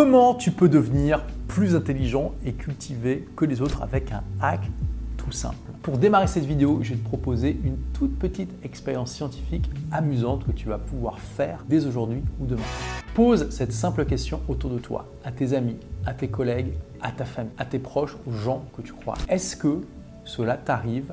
Comment 0.00 0.36
tu 0.36 0.52
peux 0.52 0.68
devenir 0.68 1.24
plus 1.48 1.74
intelligent 1.74 2.32
et 2.46 2.52
cultivé 2.52 3.26
que 3.34 3.44
les 3.44 3.60
autres 3.60 3.82
avec 3.82 4.12
un 4.12 4.22
hack 4.40 4.60
tout 5.16 5.32
simple? 5.32 5.72
Pour 5.82 5.98
démarrer 5.98 6.28
cette 6.28 6.44
vidéo, 6.44 6.78
je 6.82 6.90
vais 6.90 7.00
te 7.00 7.04
proposer 7.04 7.58
une 7.64 7.76
toute 7.94 8.16
petite 8.16 8.48
expérience 8.64 9.10
scientifique 9.10 9.68
amusante 9.90 10.46
que 10.46 10.52
tu 10.52 10.68
vas 10.68 10.78
pouvoir 10.78 11.18
faire 11.18 11.64
dès 11.68 11.84
aujourd'hui 11.84 12.22
ou 12.40 12.46
demain. 12.46 12.62
Pose 13.12 13.50
cette 13.50 13.72
simple 13.72 14.04
question 14.04 14.40
autour 14.46 14.70
de 14.70 14.78
toi, 14.78 15.08
à 15.24 15.32
tes 15.32 15.52
amis, 15.52 15.78
à 16.06 16.14
tes 16.14 16.28
collègues, 16.28 16.74
à 17.02 17.10
ta 17.10 17.24
famille, 17.24 17.50
à 17.58 17.64
tes 17.64 17.80
proches, 17.80 18.16
aux 18.28 18.32
gens 18.32 18.66
que 18.76 18.82
tu 18.82 18.92
crois. 18.92 19.16
Est-ce 19.28 19.56
que 19.56 19.80
cela 20.24 20.56
t'arrive 20.56 21.12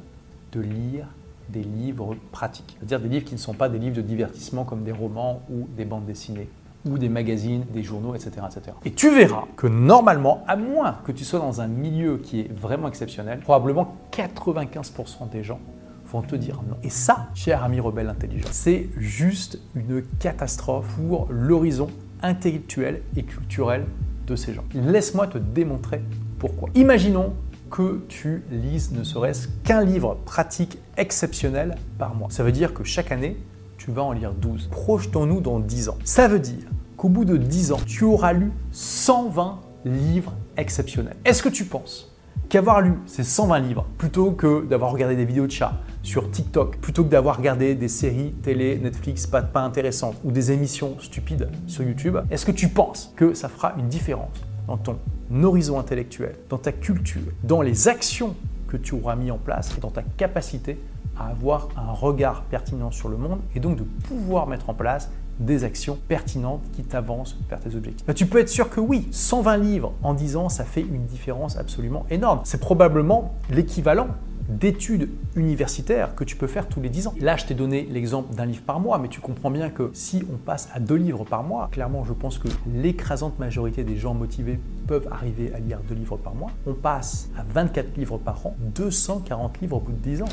de 0.52 0.62
lire 0.62 1.08
des 1.50 1.64
livres 1.64 2.16
pratiques, 2.32 2.78
c'est-à-dire 2.78 3.00
des 3.00 3.10
livres 3.10 3.26
qui 3.26 3.34
ne 3.34 3.40
sont 3.40 3.56
pas 3.56 3.68
des 3.68 3.80
livres 3.80 3.96
de 3.96 4.04
divertissement 4.04 4.64
comme 4.64 4.84
des 4.84 4.92
romans 4.92 5.42
ou 5.50 5.68
des 5.76 5.86
bandes 5.86 6.06
dessinées? 6.06 6.50
Ou 6.86 6.98
des 6.98 7.10
magazines, 7.10 7.66
des 7.72 7.84
journaux, 7.84 8.16
etc., 8.16 8.32
etc. 8.46 8.76
Et 8.86 8.92
tu 8.92 9.14
verras 9.14 9.46
que 9.56 9.68
normalement, 9.68 10.44
à 10.48 10.56
moins 10.56 10.98
que 11.06 11.12
tu 11.12 11.24
sois 11.24 11.40
dans 11.40 11.62
un 11.62 11.68
milieu 11.68 12.18
qui 12.18 12.42
est 12.42 12.52
vraiment 12.52 12.88
exceptionnel, 12.88 13.40
probablement 13.40 13.96
95% 14.12 15.30
des 15.32 15.44
gens 15.44 15.60
vont 16.08 16.22
te 16.22 16.36
dire 16.36 16.62
non. 16.68 16.78
Et 16.84 16.90
ça, 16.90 17.30
cher 17.34 17.64
ami 17.64 17.80
rebelle 17.80 18.10
intelligent, 18.10 18.48
c'est 18.52 18.90
juste 18.98 19.60
une 19.76 20.04
catastrophe 20.20 20.88
pour 20.96 21.28
l'horizon 21.30 21.88
intellectuel 22.22 23.02
et 23.16 23.24
culturel 23.24 23.86
de 24.28 24.36
ces 24.36 24.54
gens. 24.54 24.64
Laisse-moi 24.74 25.28
te 25.28 25.38
démontrer 25.38 26.02
pourquoi. 26.40 26.70
Imaginons 26.76 27.34
que 27.70 28.04
tu 28.08 28.44
lises 28.52 28.92
ne 28.92 29.04
serait-ce 29.04 29.48
qu'un 29.64 29.84
livre 29.84 30.18
pratique 30.26 30.78
exceptionnel 30.98 31.76
par 31.98 32.16
mois. 32.16 32.30
Ça 32.30 32.44
veut 32.44 32.52
dire 32.52 32.74
que 32.74 32.84
chaque 32.84 33.12
année, 33.12 33.38
tu 33.78 33.92
vas 33.92 34.04
en 34.04 34.14
lire 34.14 34.34
12. 34.34 34.70
Projetons-nous 34.72 35.42
dans 35.42 35.60
10 35.60 35.90
ans. 35.90 35.98
Ça 36.04 36.28
veut 36.28 36.40
dire 36.40 36.66
qu'au 36.98 37.10
bout 37.10 37.26
de 37.26 37.38
10 37.38 37.72
ans, 37.72 37.80
tu 37.86 38.04
auras 38.04 38.34
lu 38.34 38.52
120 38.72 39.60
livres 39.86 40.34
exceptionnels. 40.58 41.16
Est-ce 41.26 41.44
que 41.44 41.50
tu 41.50 41.66
penses 41.66 42.12
qu'avoir 42.50 42.82
lu 42.82 42.94
ces 43.06 43.24
120 43.24 43.60
livres, 43.60 43.86
plutôt 43.98 44.32
que 44.32 44.66
d'avoir 44.66 44.92
regardé 44.92 45.16
des 45.16 45.26
vidéos 45.26 45.48
de 45.48 45.52
chats 45.52 45.74
sur 46.04 46.30
TikTok, 46.30 46.78
plutôt 46.78 47.04
que 47.04 47.10
d'avoir 47.10 47.38
regardé 47.38 47.76
des 47.76 47.88
séries 47.88 48.34
télé, 48.44 48.80
Netflix 48.82 49.26
pas, 49.28 49.42
pas 49.42 49.62
intéressantes 49.62 50.16
ou 50.24 50.32
des 50.32 50.52
émissions 50.52 50.98
stupides 51.00 51.50
sur 51.68 51.84
YouTube, 51.84 52.18
est-ce 52.30 52.46
que 52.46 52.52
tu 52.52 52.70
penses 52.70 53.12
que 53.16 53.34
ça 53.34 53.50
fera 53.50 53.74
une 53.78 53.88
différence 53.88 54.38
dans 54.68 54.78
ton 54.78 54.98
horizon 55.44 55.80
intellectuel, 55.80 56.36
dans 56.50 56.58
ta 56.58 56.72
culture, 56.72 57.22
dans 57.44 57.62
les 57.62 57.88
actions 57.88 58.36
que 58.68 58.78
tu 58.78 58.96
auras 58.96 59.16
mis 59.16 59.32
en 59.32 59.38
place 59.38 59.72
et 59.78 59.82
dans 59.82 59.92
ta 59.92 60.02
capacité 60.02 60.80
à 61.18 61.28
avoir 61.28 61.70
un 61.78 61.92
regard 61.92 62.44
pertinent 62.44 62.92
sur 62.92 63.10
le 63.10 63.18
monde 63.18 63.40
et 63.56 63.60
donc 63.60 63.78
de 63.78 63.84
pouvoir 63.84 64.48
mettre 64.48 64.70
en 64.70 64.74
place 64.74 65.10
des 65.40 65.64
actions 65.64 65.98
pertinentes 66.08 66.64
qui 66.74 66.84
t'avancent 66.84 67.38
vers 67.50 67.60
tes 67.60 67.76
objectifs. 67.76 68.06
Bah, 68.06 68.14
tu 68.14 68.26
peux 68.26 68.40
être 68.40 68.50
sûr 68.50 68.70
que 68.70 68.80
oui, 68.80 69.08
120 69.12 69.58
livres 69.58 69.94
en 70.04 70.14
10 70.14 70.38
ans, 70.38 70.50
ça 70.50 70.64
fait 70.64 70.82
une 70.82 71.06
différence 71.06 71.58
absolument 71.58 72.06
énorme. 72.10 72.42
C'est 72.44 72.60
probablement 72.60 73.34
l'équivalent 73.50 74.08
d'études 74.50 75.10
universitaires 75.36 76.16
que 76.16 76.24
tu 76.24 76.36
peux 76.36 76.48
faire 76.48 76.68
tous 76.68 76.82
les 76.82 76.90
10 76.90 77.08
ans. 77.08 77.14
Là, 77.20 77.36
je 77.36 77.46
t'ai 77.46 77.54
donné 77.54 77.88
l'exemple 77.90 78.34
d'un 78.36 78.46
livre 78.46 78.62
par 78.62 78.80
mois, 78.80 79.00
mais 79.00 79.08
tu 79.08 79.20
comprends 79.20 79.50
bien 79.50 79.70
que 79.70 79.90
si 79.94 80.24
on 80.32 80.38
passe 80.38 80.70
à 80.74 80.80
deux 80.80 80.96
livres 80.96 81.26
par 81.26 81.44
mois, 81.44 81.70
clairement, 81.72 82.04
je 82.04 82.14
pense 82.14 82.38
que 82.38 82.48
l'écrasante 82.72 83.40
majorité 83.40 83.84
des 83.84 83.98
gens 83.98 84.14
motivés 84.14 84.60
peuvent 84.88 85.08
arriver 85.12 85.52
à 85.56 85.60
lire 85.60 85.80
deux 85.88 85.96
livres 85.96 86.18
par 86.18 86.36
mois. 86.36 86.52
On 86.68 86.74
passe 86.74 87.30
à 87.38 87.44
24 87.44 87.98
livres 87.98 88.18
par 88.18 88.46
an, 88.46 88.56
240 88.76 89.62
livres 89.62 89.78
au 89.78 89.80
bout 89.80 89.94
de 89.94 89.98
10 89.98 90.22
ans, 90.22 90.28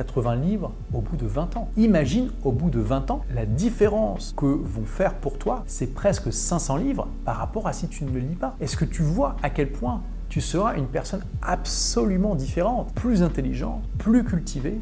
480 0.00 0.36
livres 0.36 0.72
au 0.92 1.00
bout 1.00 1.16
de 1.16 1.26
20 1.26 1.56
ans. 1.56 1.68
Imagine 1.76 2.30
au 2.44 2.52
bout 2.52 2.70
de 2.70 2.80
20 2.80 3.10
ans 3.10 3.24
la 3.34 3.44
différence 3.44 4.34
que 4.36 4.46
vont 4.46 4.84
faire 4.84 5.14
pour 5.14 5.38
toi 5.38 5.62
ces 5.66 5.88
presque 5.88 6.32
500 6.32 6.76
livres 6.76 7.08
par 7.24 7.36
rapport 7.36 7.66
à 7.66 7.72
si 7.72 7.88
tu 7.88 8.04
ne 8.04 8.10
le 8.10 8.20
lis 8.20 8.36
pas. 8.36 8.56
Est-ce 8.60 8.76
que 8.76 8.84
tu 8.84 9.02
vois 9.02 9.36
à 9.42 9.50
quel 9.50 9.70
point 9.70 10.02
tu 10.28 10.40
seras 10.40 10.76
une 10.76 10.86
personne 10.86 11.24
absolument 11.42 12.34
différente, 12.34 12.92
plus 12.94 13.22
intelligente, 13.22 13.82
plus 13.98 14.24
cultivée, 14.24 14.80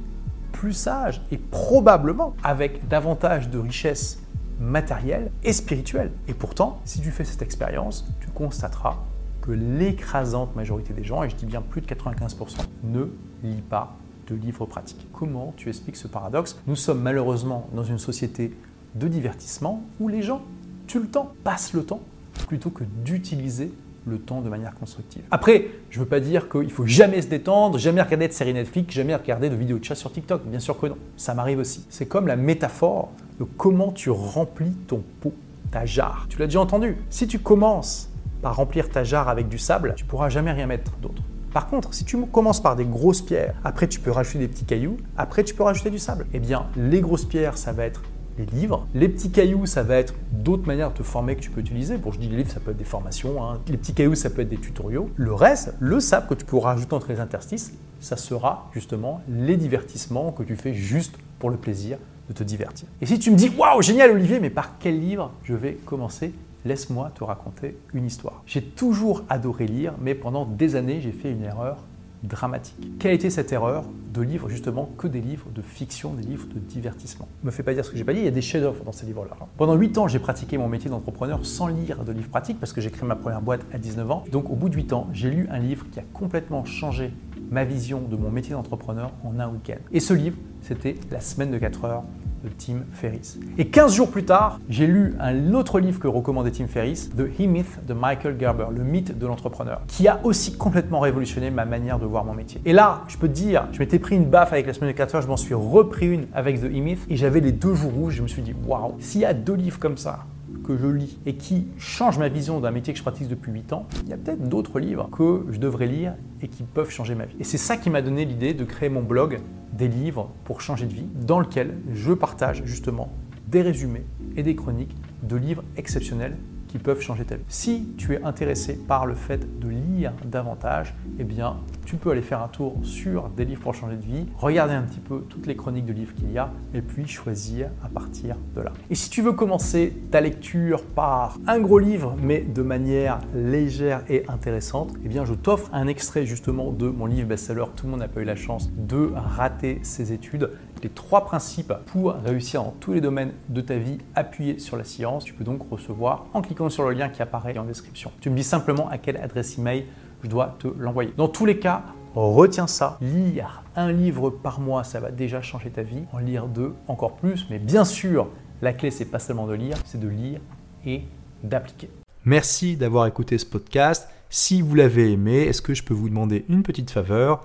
plus 0.53 0.73
sage 0.73 1.23
et 1.31 1.39
probablement 1.39 2.35
avec 2.43 2.87
davantage 2.89 3.49
de 3.49 3.59
richesse 3.59 4.21
matérielle 4.61 5.31
et 5.43 5.53
spirituelle. 5.53 6.13
Et 6.27 6.35
pourtant, 6.35 6.81
si 6.85 7.01
tu 7.01 7.11
fais 7.11 7.25
cette 7.25 7.43
expérience, 7.43 8.07
tu 8.21 8.29
constateras 8.29 8.99
que 9.41 9.53
l'écrasante 9.53 10.55
majorité 10.55 10.93
des 10.93 11.05
gens, 11.05 11.23
et 11.23 11.31
je 11.31 11.37
dis 11.37 11.47
bien 11.47 11.63
plus 11.63 11.81
de 11.81 11.87
95%, 11.87 12.59
ne 12.85 13.07
lit 13.43 13.63
pas 13.63 13.97
de 14.29 14.35
livres 14.35 14.67
pratiques. 14.67 15.07
Comment 15.13 15.55
tu 15.57 15.69
expliques 15.69 15.97
ce 15.97 16.09
paradoxe? 16.09 16.57
Nous 16.67 16.77
sommes 16.77 17.01
malheureusement 17.01 17.69
dans 17.73 17.85
une 17.85 17.99
société 17.99 18.53
de 18.95 19.09
divertissement 19.09 19.83
où 20.01 20.09
les 20.09 20.23
gens 20.23 20.43
tuent 20.87 21.01
le 21.01 21.09
temps, 21.09 21.33
passent 21.45 21.73
le 21.73 21.85
temps, 21.85 22.01
plutôt 22.47 22.71
que 22.71 22.85
d'utiliser 23.05 23.73
le 24.07 24.19
temps 24.19 24.41
de 24.41 24.49
manière 24.49 24.75
constructive. 24.75 25.23
Après, 25.31 25.67
je 25.91 25.99
ne 25.99 26.05
veux 26.05 26.09
pas 26.09 26.21
dire 26.21 26.49
qu'il 26.49 26.71
faut 26.71 26.87
jamais 26.87 27.21
se 27.21 27.27
détendre, 27.27 27.79
jamais 27.79 28.01
regarder 28.01 28.29
de 28.29 28.33
séries 28.33 28.55
Netflix, 28.55 28.95
jamais 28.95 29.15
regarder 29.15 29.51
de 29.51 29.55
vidéos 29.55 29.79
de 29.79 29.85
chat 29.85 29.95
sur 29.95 30.11
TikTok. 30.11 30.45
Bien 30.47 30.61
sûr 30.61 30.79
que 30.79 30.87
non, 30.87 30.97
ça 31.17 31.35
m'arrive 31.35 31.59
aussi. 31.59 31.85
C'est 31.91 32.07
comme 32.07 32.27
la 32.27 32.37
métaphore 32.37 33.11
de 33.39 33.45
comment 33.45 33.93
tu 33.93 34.11
remplis 34.11 34.73
ton 34.87 35.03
pot, 35.21 35.35
ta 35.71 35.85
jarre. 35.85 36.27
Tu 36.31 36.39
l'as 36.39 36.47
déjà 36.47 36.61
entendu? 36.61 36.97
Si 37.11 37.27
tu 37.27 37.39
commences 37.39 38.09
par 38.41 38.57
remplir 38.57 38.89
ta 38.89 39.05
jarre 39.05 39.29
avec 39.29 39.49
du 39.49 39.59
sable, 39.59 39.95
tu 39.97 40.05
pourras 40.05 40.31
jamais 40.31 40.53
rien 40.53 40.67
mettre 40.67 40.93
d'autre. 41.03 41.23
Par 41.59 41.67
contre, 41.67 41.93
si 41.93 42.05
tu 42.05 42.17
commences 42.27 42.63
par 42.63 42.77
des 42.77 42.85
grosses 42.85 43.21
pierres, 43.21 43.57
après 43.65 43.89
tu 43.89 43.99
peux 43.99 44.13
rajouter 44.13 44.39
des 44.39 44.47
petits 44.47 44.65
cailloux, 44.65 44.97
après 45.17 45.43
tu 45.43 45.55
peux 45.57 45.65
rajouter 45.65 45.91
du 45.91 45.99
sable. 45.99 46.25
Eh 46.33 46.39
bien, 46.39 46.67
les 46.77 47.01
grosses 47.01 47.25
pierres, 47.25 47.59
ça 47.59 47.73
va 47.73 47.85
être 47.85 48.05
les 48.39 48.47
livres. 48.47 48.87
Les 48.95 49.09
petits 49.09 49.33
cailloux, 49.33 49.67
ça 49.67 49.83
va 49.83 49.97
être 49.97 50.15
d'autres 50.31 50.69
manières 50.69 50.93
de 50.93 50.99
te 50.99 51.03
former 51.03 51.35
que 51.35 51.41
tu 51.41 51.51
peux 51.51 51.61
utiliser. 51.61 51.99
Pour 51.99 52.13
je 52.13 52.21
dis 52.21 52.29
les 52.29 52.37
livres, 52.37 52.53
ça 52.53 52.61
peut 52.61 52.71
être 52.71 52.77
des 52.77 52.85
formations. 52.85 53.43
Hein. 53.43 53.59
Les 53.67 53.77
petits 53.77 53.93
cailloux, 53.93 54.15
ça 54.15 54.31
peut 54.31 54.43
être 54.43 54.49
des 54.49 54.57
tutoriaux. 54.57 55.11
Le 55.17 55.35
reste, 55.35 55.75
le 55.81 55.99
sable 55.99 56.29
que 56.29 56.35
tu 56.35 56.45
pourras 56.45 56.75
rajouter 56.75 56.95
entre 56.95 57.11
les 57.11 57.19
interstices, 57.19 57.73
ça 57.99 58.17
sera 58.17 58.71
justement 58.73 59.21
les 59.29 59.57
divertissements 59.57 60.31
que 60.31 60.45
tu 60.45 60.55
fais 60.55 60.75
juste 60.75 61.17
pour 61.41 61.51
le 61.51 61.57
plaisir 61.57 61.99
de 62.29 62.35
te 62.35 62.45
divertir. 62.45 62.87
Et 63.01 63.07
si 63.07 63.19
tu 63.19 63.33
me 63.33 63.37
dis, 63.37 63.51
waouh, 63.59 63.83
génial 63.83 64.13
Olivier, 64.13 64.39
mais 64.39 64.51
par 64.51 64.79
quel 64.79 65.01
livre 65.01 65.33
je 65.43 65.55
vais 65.55 65.73
commencer 65.85 66.33
Laisse-moi 66.65 67.13
te 67.15 67.23
raconter 67.25 67.79
une 67.95 68.05
histoire. 68.05 68.43
J'ai 68.47 68.63
toujours 68.63 69.25
adoré 69.29 69.67
lire, 69.67 69.95
mais 70.01 70.15
pendant 70.15 70.45
des 70.45 70.77
années, 70.77 71.01
j'ai 71.01 71.13
fait 71.13 71.31
une 71.31 71.43
erreur 71.43 71.85
dramatique. 72.25 72.99
Quelle 72.99 73.13
était 73.13 73.31
cette 73.31 73.53
erreur 73.53 73.85
de 74.13 74.23
livres 74.23 74.49
justement 74.49 74.91
que 74.99 75.07
des 75.07 75.21
livres 75.21 75.47
de 75.55 75.63
fiction, 75.63 76.15
des 76.15 76.25
livres 76.25 76.47
de 76.53 76.59
divertissement? 76.59 77.29
Ne 77.43 77.47
me 77.47 77.51
fais 77.53 77.63
pas 77.63 77.75
dire 77.75 77.85
ce 77.85 77.91
que 77.91 77.97
j'ai 77.97 78.05
pas 78.05 78.13
dit, 78.13 78.21
il 78.21 78.25
y 78.25 78.29
a 78.29 78.33
des 78.33 78.43
chefs-d'œuvre 78.43 78.83
dans 78.85 78.93
ces 78.93 79.07
livres-là. 79.07 79.37
Pendant 79.57 79.75
8 79.75 79.99
ans, 79.99 80.09
j'ai 80.09 80.19
pratiqué 80.19 80.59
mon 80.59 80.69
métier 80.69 80.91
d'entrepreneur 80.91 81.47
sans 81.47 81.69
lire 81.69 82.05
de 82.05 82.13
livres 82.13 82.29
pratiques 82.29 82.59
parce 82.59 82.73
que 82.73 82.81
j'ai 82.81 82.91
créé 82.91 83.07
ma 83.07 83.17
première 83.17 83.41
boîte 83.41 83.65
à 83.73 83.79
19 83.79 84.11
ans. 84.11 84.25
donc 84.33 84.51
au 84.51 84.57
bout 84.57 84.69
de 84.69 84.75
8 84.75 84.93
ans, 84.93 85.07
j'ai 85.13 85.31
lu 85.31 85.47
un 85.51 85.59
livre 85.59 85.87
qui 85.93 86.01
a 86.01 86.05
complètement 86.13 86.65
changé 86.65 87.13
ma 87.51 87.65
vision 87.65 88.03
de 88.03 88.17
mon 88.17 88.31
métier 88.31 88.53
d'entrepreneur 88.53 89.13
en 89.25 89.39
un 89.39 89.49
week-end. 89.49 89.79
Et 89.93 90.01
ce 90.01 90.13
livre, 90.13 90.37
c'était 90.61 90.97
La 91.11 91.21
semaine 91.21 91.51
de 91.51 91.59
4 91.59 91.85
heures 91.85 92.05
de 92.43 92.49
Tim 92.49 92.81
Ferriss. 92.93 93.39
Et 93.59 93.69
15 93.69 93.95
jours 93.95 94.11
plus 94.11 94.25
tard, 94.25 94.61
j'ai 94.69 94.87
lu 94.87 95.15
un 95.21 95.55
autre 95.55 95.81
livre 95.81 95.99
que 95.99 96.09
recommandait 96.09 96.51
Tim 96.51 96.67
Ferriss, 96.67 97.11
The 97.11 97.29
He-Myth 97.39 97.87
de 97.87 97.95
Michael 97.95 98.37
Gerber, 98.39 98.67
le 98.75 98.85
mythe 98.85 99.19
de 99.19 99.27
l'entrepreneur, 99.27 99.83
qui 99.87 100.09
a 100.09 100.21
aussi 100.25 100.57
complètement 100.57 101.01
révolutionné 101.01 101.51
ma 101.51 101.65
manière 101.65 101.99
de 101.99 102.07
voir 102.07 102.25
mon 102.25 102.35
métier. 102.35 102.61
Et 102.65 102.73
là, 102.73 103.03
je 103.09 103.17
peux 103.17 103.29
te 103.29 103.35
dire, 103.35 103.69
je 103.73 103.79
m'étais 103.79 103.99
pris 103.99 104.17
une 104.17 104.27
baffe 104.27 104.53
avec 104.53 104.67
la 104.67 104.75
semaine 104.75 104.91
de 104.91 104.97
4 104.97 105.15
heures, 105.17 105.23
je 105.23 105.29
m'en 105.29 105.37
suis 105.37 105.55
repris 105.55 106.09
une 106.09 106.27
avec 106.35 106.61
The 106.61 106.65
He-Myth 106.65 107.01
et 107.09 107.17
j'avais 107.17 107.41
les 107.41 107.53
deux 107.53 107.75
jours 107.75 107.93
rouges, 107.93 108.15
je 108.15 108.23
me 108.23 108.29
suis 108.29 108.43
dit, 108.43 108.55
waouh, 108.67 108.95
s'il 109.01 109.21
y 109.23 109.25
a 109.25 109.35
deux 109.35 109.55
livres 109.55 109.79
comme 109.79 109.97
ça, 109.97 110.25
que 110.69 110.77
je 110.77 110.87
lis 110.87 111.19
et 111.25 111.35
qui 111.35 111.67
changent 111.79 112.19
ma 112.19 112.29
vision 112.29 112.61
d'un 112.61 112.71
métier 112.71 112.93
que 112.93 112.99
je 112.99 113.03
pratique 113.03 113.29
depuis 113.29 113.53
8 113.53 113.73
ans, 113.73 113.87
il 114.05 114.11
y 114.11 114.13
a 114.13 114.17
peut-être 114.19 114.49
d'autres 114.49 114.79
livres 114.79 115.09
que 115.11 115.47
je 115.51 115.59
devrais 115.59 115.87
lire 115.87 116.15
et 116.43 116.49
qui 116.49 116.63
peuvent 116.63 116.91
changer 116.91 117.15
ma 117.15 117.25
vie. 117.25 117.37
Et 117.41 117.45
c'est 117.45 117.59
ça 117.59 117.77
qui 117.77 117.91
m'a 117.91 118.03
donné 118.03 118.25
l'idée 118.25 118.55
de 118.55 118.65
créer 118.65 118.89
mon 118.89 119.03
blog 119.03 119.41
des 119.73 119.89
livres 119.89 120.31
pour 120.45 120.61
changer 120.61 120.87
de 120.87 120.95
vie, 120.95 121.07
dans 121.15 121.41
lequel 121.41 121.79
je 121.93 122.13
partage 122.13 122.63
justement 122.65 123.13
des 123.47 123.63
résumés 123.63 124.05
et 124.37 124.43
des 124.43 124.55
chroniques 124.55 124.95
de 125.23 125.37
livres 125.37 125.65
exceptionnels 125.77 126.37
qui 126.69 126.79
peuvent 126.79 127.01
changer 127.01 127.25
ta 127.25 127.37
vie. 127.37 127.43
Si 127.49 127.89
tu 127.97 128.15
es 128.15 128.23
intéressé 128.23 128.75
par 128.75 129.07
le 129.07 129.15
fait 129.15 129.59
de 129.59 129.69
lire 129.69 130.13
davantage, 130.25 130.95
eh 131.19 131.25
bien, 131.25 131.57
tu 131.85 131.97
peux 131.97 132.11
aller 132.11 132.23
faire 132.23 132.43
un 132.43 132.49
tour 132.49 132.77
sur 132.83 133.29
des 133.31 133.45
livres 133.45 133.63
pour 133.63 133.75
changer 133.75 133.97
de 133.97 134.03
vie, 134.03 134.27
regarder 134.37 134.75
un 134.75 134.83
petit 134.83 135.01
peu 135.01 135.25
toutes 135.29 135.47
les 135.47 135.57
chroniques 135.57 135.87
de 135.87 135.93
livres 135.93 136.15
qu'il 136.15 136.31
y 136.31 136.39
a 136.39 136.53
et 136.75 136.83
puis 136.83 137.07
choisir 137.07 137.71
à 137.83 137.89
partir 137.89 138.37
de 138.55 138.61
là. 138.61 138.73
Et 138.91 138.95
si 138.95 139.11
tu 139.11 139.23
veux 139.23 139.33
commencer 139.33 139.95
ta 140.11 140.21
lecture 140.21 140.85
par 140.85 141.39
un 141.47 141.59
gros 141.59 141.79
livre 141.79 142.15
mais 142.23 142.41
de 142.41 142.63
manière 142.63 143.21
légère 143.35 144.03
et 144.09 144.25
intéressante, 144.29 144.93
eh 145.05 145.09
bien, 145.09 145.25
je 145.25 145.35
t'offre 145.35 145.71
un 145.73 145.87
extrait 145.87 146.27
justement 146.27 146.71
de 146.73 146.89
mon 146.89 147.07
livre 147.07 147.29
best-seller 147.29 147.65
Tout 147.75 147.87
le 147.87 147.93
monde 147.93 148.01
n'a 148.01 148.09
pas 148.09 148.21
eu 148.21 148.25
la 148.25 148.37
chance 148.37 148.71
de 148.77 149.11
rater 149.15 149.81
ses 149.83 150.13
études 150.13 150.51
les 150.83 150.91
trois 150.91 151.25
principes 151.25 151.73
pour 151.87 152.13
réussir 152.13 152.63
dans 152.63 152.75
tous 152.81 152.93
les 152.93 153.01
domaines 153.01 153.33
de 153.49 153.61
ta 153.61 153.77
vie 153.77 153.99
appuyés 154.15 154.59
sur 154.59 154.77
la 154.77 154.85
science. 154.85 155.25
Tu 155.25 155.33
peux 155.35 155.45
donc 155.45 155.69
recevoir 155.71 156.27
en 156.35 156.43
cliquant 156.43 156.71
sur 156.71 156.85
le 156.89 156.93
lien 156.93 157.09
qui 157.09 157.23
apparaît 157.23 157.57
en 157.59 157.65
description. 157.65 158.13
Tu 158.21 158.31
me 158.31 158.37
dis 158.37 158.45
simplement 158.45 158.89
à 158.89 158.99
quelle 158.99 159.17
adresse 159.17 159.59
email 159.59 159.87
je 160.23 160.29
dois 160.29 160.57
te 160.59 160.69
l'envoyer. 160.79 161.13
Dans 161.17 161.29
tous 161.29 161.47
les 161.47 161.59
cas, 161.59 161.83
retiens 162.15 162.67
ça. 162.67 162.99
Lire 163.01 163.63
un 163.77 163.93
livre 163.93 164.31
par 164.31 164.61
mois, 164.61 164.85
ça 164.85 165.01
va 165.01 165.11
déjà 165.11 165.41
changer 165.41 165.71
ta 165.71 165.83
vie. 165.83 166.05
En 166.13 166.19
lire 166.19 166.47
deux, 166.47 166.75
encore 166.89 167.17
plus. 167.17 167.47
Mais 167.51 167.59
bien 167.59 167.85
sûr, 167.85 168.29
la 168.61 168.73
clé, 168.73 168.91
c'est 168.91 169.05
pas 169.05 169.19
seulement 169.21 169.47
de 169.47 169.55
lire, 169.55 169.77
c'est 169.85 170.01
de 170.01 170.09
lire 170.09 170.41
et 170.85 171.03
d'appliquer. 171.45 171.91
Merci 172.25 172.77
d'avoir 172.77 173.07
écouté 173.07 173.39
ce 173.39 173.47
podcast. 173.47 174.09
Si 174.31 174.61
vous 174.61 174.75
l'avez 174.75 175.13
aimé, 175.13 175.43
est-ce 175.43 175.63
que 175.63 175.75
je 175.75 175.83
peux 175.83 175.95
vous 175.95 176.09
demander 176.09 176.45
une 176.49 176.63
petite 176.63 176.91
faveur? 176.91 177.45